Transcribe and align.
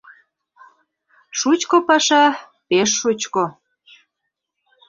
Шучко 1.39 1.77
паша, 1.87 2.23
пеш 2.67 2.89
шучко! 2.99 3.45